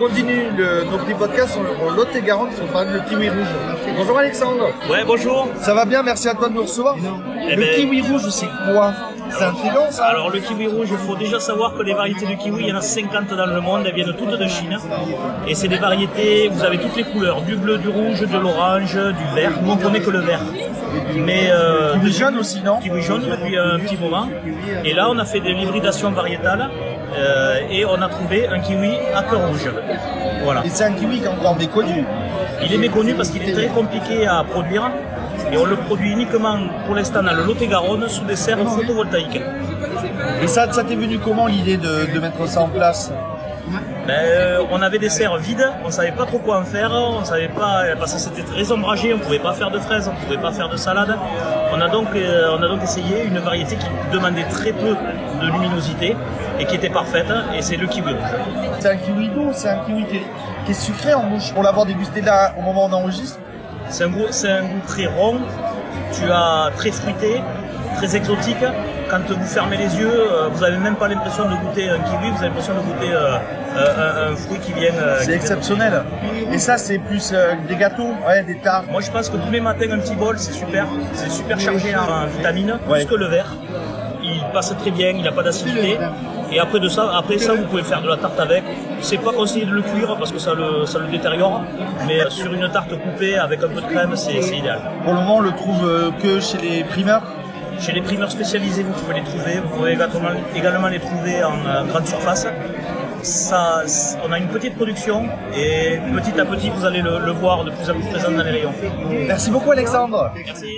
continue 0.00 0.50
le- 0.56 0.84
nos 0.90 0.96
petits 0.98 1.14
podcasts 1.14 1.58
Lot-et-Garonne 1.94 2.50
sur 2.56 2.64
le 2.64 2.70
parle 2.72 2.92
de 2.94 2.98
kiwi 3.08 3.28
rouge. 3.28 3.46
Bonjour 3.98 4.18
Alexandre. 4.18 4.68
Ouais, 4.90 5.04
bonjour. 5.06 5.46
Ça 5.60 5.74
va 5.74 5.84
bien, 5.84 6.02
merci 6.02 6.26
à 6.28 6.34
toi 6.34 6.48
de 6.48 6.54
nous 6.54 6.62
recevoir. 6.62 6.96
Eh 7.48 7.54
le 7.54 7.60
ben- 7.62 7.74
kiwi 7.76 8.00
rouge, 8.02 8.28
c'est 8.30 8.48
quoi? 8.72 8.92
C'est 9.30 9.44
intriguant 9.44 9.90
ça 9.90 10.04
Alors 10.06 10.30
le 10.30 10.40
kiwi 10.40 10.66
rouge, 10.66 10.88
il 10.90 10.98
faut 10.98 11.16
déjà 11.16 11.40
savoir 11.40 11.74
que 11.74 11.82
les 11.82 11.94
variétés 11.94 12.26
de 12.26 12.34
kiwi, 12.34 12.64
il 12.64 12.68
y 12.68 12.72
en 12.72 12.76
a 12.76 12.80
50 12.80 13.28
dans 13.34 13.46
le 13.46 13.60
monde, 13.60 13.84
elles 13.86 13.94
viennent 13.94 14.14
toutes 14.16 14.38
de 14.38 14.46
Chine. 14.46 14.76
Et 15.46 15.54
c'est 15.54 15.68
des 15.68 15.78
variétés, 15.78 16.48
vous 16.48 16.64
avez 16.64 16.78
toutes 16.78 16.96
les 16.96 17.04
couleurs, 17.04 17.42
du 17.42 17.56
bleu, 17.56 17.78
du 17.78 17.88
rouge, 17.88 18.20
de 18.20 18.38
l'orange, 18.38 18.94
du 18.94 19.34
vert. 19.34 19.52
Nous 19.62 19.72
on 19.72 19.76
connaît 19.76 20.00
que 20.00 20.10
le 20.10 20.20
vert. 20.20 20.42
Mais 21.14 21.50
euh, 21.50 21.94
Kiwi 21.94 22.12
jaune 22.12 22.38
aussi, 22.38 22.62
non 22.62 22.78
kiwi 22.78 23.02
jaune 23.02 23.22
depuis 23.22 23.56
un 23.56 23.78
petit 23.78 23.96
moment. 23.96 24.28
Et 24.84 24.92
là 24.94 25.08
on 25.10 25.18
a 25.18 25.24
fait 25.24 25.40
de 25.40 25.48
l'hybridation 25.48 26.10
variétale 26.10 26.70
euh, 27.16 27.58
et 27.70 27.84
on 27.84 28.00
a 28.00 28.08
trouvé 28.08 28.48
un 28.48 28.60
kiwi 28.60 28.92
à 29.14 29.22
cœur 29.22 29.48
rouge. 29.48 29.70
Voilà. 30.44 30.64
Et 30.64 30.68
c'est 30.68 30.84
un 30.84 30.92
kiwi 30.92 31.18
qui 31.18 31.24
est 31.24 31.28
encore 31.28 31.56
méconnu. 31.56 32.04
Il 32.64 32.72
est 32.72 32.78
méconnu 32.78 33.14
parce 33.14 33.30
qu'il 33.30 33.48
est 33.48 33.52
très 33.52 33.68
compliqué 33.68 34.26
à 34.26 34.44
produire 34.44 34.90
et 35.52 35.56
on 35.58 35.64
le 35.64 35.76
produit 35.76 36.12
uniquement 36.12 36.58
pour 36.86 36.94
l'instant 36.94 37.22
dans 37.22 37.32
le 37.32 37.44
Lot-et-Garonne 37.44 38.08
sous 38.08 38.24
des 38.24 38.36
serres 38.36 38.58
photovoltaïques. 38.66 39.40
Et 40.42 40.46
ça, 40.46 40.70
ça 40.72 40.84
t'est 40.84 40.94
venu 40.94 41.18
comment 41.18 41.46
l'idée 41.46 41.76
de, 41.76 42.12
de 42.12 42.20
mettre 42.20 42.46
ça 42.48 42.62
en 42.62 42.68
place? 42.68 43.12
Ben, 44.06 44.14
euh, 44.16 44.62
on 44.72 44.82
avait 44.82 44.98
des 44.98 45.10
serres 45.10 45.36
vides, 45.36 45.70
on 45.84 45.90
savait 45.90 46.10
pas 46.10 46.24
trop 46.24 46.38
quoi 46.38 46.58
en 46.58 46.64
faire, 46.64 46.90
on 46.92 47.24
savait 47.24 47.48
pas 47.48 47.82
parce 47.98 48.14
que 48.14 48.18
c'était 48.18 48.42
très 48.42 48.72
ombragé, 48.72 49.14
on 49.14 49.18
pouvait 49.18 49.38
pas 49.38 49.52
faire 49.52 49.70
de 49.70 49.78
fraises, 49.78 50.10
on 50.10 50.24
pouvait 50.24 50.40
pas 50.40 50.50
faire 50.50 50.68
de 50.68 50.76
salade. 50.76 51.14
On 51.72 51.80
a 51.80 51.88
donc 51.88 52.08
euh, 52.16 52.56
on 52.58 52.62
a 52.62 52.68
donc 52.68 52.82
essayé 52.82 53.24
une 53.24 53.38
variété 53.38 53.76
qui 53.76 53.86
demandait 54.12 54.44
très 54.44 54.72
peu 54.72 54.96
de 55.40 55.46
luminosité 55.52 56.16
et 56.58 56.64
qui 56.64 56.74
était 56.74 56.90
parfaite 56.90 57.28
et 57.56 57.62
c'est 57.62 57.76
le 57.76 57.86
kiwi. 57.86 58.16
C'est 58.80 58.90
un 58.90 58.96
kiwi 58.96 59.28
doux, 59.28 59.50
c'est 59.52 59.68
un 59.68 59.78
kiwi 59.84 60.04
qui 60.06 60.16
est, 60.16 60.26
qui 60.64 60.70
est 60.72 60.74
sucré 60.74 61.14
en 61.14 61.24
bouche 61.24 61.52
pour 61.52 61.62
l'avoir 61.62 61.86
dégusté 61.86 62.22
là 62.22 62.54
au 62.58 62.62
moment 62.62 62.86
où 62.86 62.88
on 62.88 62.92
enregistre. 62.92 63.38
C'est 63.90 64.04
un 64.04 64.08
goût 64.08 64.26
c'est 64.30 64.50
un 64.50 64.62
goût 64.62 64.80
très 64.86 65.06
rond, 65.06 65.38
tu 66.12 66.30
as 66.30 66.70
très 66.76 66.90
fruité, 66.90 67.42
très 67.96 68.16
exotique. 68.16 68.56
Quand 69.10 69.18
vous 69.28 69.44
fermez 69.44 69.76
les 69.76 69.96
yeux, 69.98 70.08
euh, 70.08 70.48
vous 70.52 70.62
avez 70.62 70.76
même 70.76 70.94
pas 70.94 71.08
l'impression 71.08 71.44
de 71.44 71.56
goûter 71.56 71.88
un 71.90 71.98
kiwi, 71.98 72.30
vous 72.30 72.36
avez 72.38 72.46
l'impression 72.46 72.74
de 72.74 72.78
goûter 72.80 73.12
euh, 73.12 73.38
euh, 73.76 74.28
un, 74.28 74.32
un 74.32 74.36
fruit 74.36 74.60
qui 74.60 74.72
vient. 74.72 74.92
C'est 75.22 75.32
exceptionnel. 75.32 76.04
Et 76.52 76.58
ça, 76.58 76.78
c'est 76.78 76.98
plus 76.98 77.34
des 77.68 77.74
gâteaux, 77.74 78.12
ouais, 78.26 78.44
des 78.44 78.58
tartes. 78.58 78.86
Moi 78.88 79.00
je 79.00 79.10
pense 79.10 79.28
que 79.28 79.36
tous 79.36 79.50
les 79.50 79.60
matins 79.60 79.90
un 79.90 79.98
petit 79.98 80.14
bol 80.14 80.38
c'est 80.38 80.52
super, 80.52 80.86
c'est 81.14 81.30
super 81.30 81.58
chargé 81.58 81.92
en 81.96 82.26
vitamines, 82.26 82.78
Ouais. 82.88 83.00
plus 83.04 83.06
que 83.10 83.14
le 83.16 83.26
verre. 83.26 83.52
Il 84.50 84.52
passe 84.52 84.76
très 84.76 84.90
bien, 84.90 85.10
il 85.10 85.22
n'a 85.22 85.30
pas 85.30 85.44
d'acidité. 85.44 85.96
Et 86.52 86.58
après 86.58 86.80
de 86.80 86.88
ça, 86.88 87.08
après 87.16 87.38
ça 87.38 87.54
vous 87.54 87.62
pouvez 87.70 87.84
faire 87.84 88.02
de 88.02 88.08
la 88.08 88.16
tarte 88.16 88.40
avec. 88.40 88.64
C'est 89.00 89.18
pas 89.18 89.32
conseillé 89.32 89.64
de 89.64 89.70
le 89.70 89.82
cuire 89.82 90.16
parce 90.18 90.32
que 90.32 90.40
ça 90.40 90.54
le, 90.54 90.84
ça 90.86 90.98
le 90.98 91.06
détériore, 91.06 91.62
mais 92.08 92.18
sur 92.30 92.52
une 92.52 92.68
tarte 92.68 92.92
coupée 93.04 93.36
avec 93.38 93.62
un 93.62 93.68
peu 93.68 93.80
de 93.80 93.86
crème 93.92 94.16
c'est 94.16 94.42
c'est 94.42 94.58
idéal. 94.58 94.80
Pour 95.04 95.12
le 95.14 95.20
moment, 95.20 95.36
on 95.36 95.40
le 95.50 95.52
trouve 95.52 95.82
euh, 95.86 96.10
que 96.22 96.40
chez 96.40 96.58
les 96.58 96.82
primeurs. 96.82 97.22
Chez 97.78 97.92
les 97.92 98.02
primeurs 98.02 98.30
spécialisés 98.30 98.82
vous 98.82 98.92
pouvez 98.92 99.14
les 99.20 99.24
trouver, 99.30 99.54
vous 99.64 99.70
pouvez 99.76 99.92
également, 99.92 100.30
également 100.60 100.88
les 100.88 100.98
trouver 100.98 101.44
en 101.44 101.52
euh, 101.66 101.84
grande 101.84 102.06
surface. 102.06 102.46
Ça, 103.22 103.82
on 104.26 104.32
a 104.32 104.38
une 104.38 104.48
petite 104.48 104.74
production 104.74 105.28
et 105.56 105.98
petit 106.16 106.38
à 106.40 106.44
petit 106.44 106.70
vous 106.70 106.84
allez 106.84 107.02
le, 107.02 107.20
le 107.24 107.32
voir 107.32 107.62
de 107.64 107.70
plus 107.70 107.88
en 107.88 107.94
plus 107.94 108.08
présent 108.10 108.30
dans 108.32 108.42
les 108.42 108.50
rayons. 108.50 108.74
Merci 109.28 109.50
beaucoup, 109.52 109.70
Alexandre. 109.70 110.32
Merci. 110.44 110.72